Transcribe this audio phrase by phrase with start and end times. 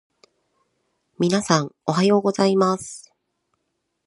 [1.19, 3.13] 皆さん、おはようございます。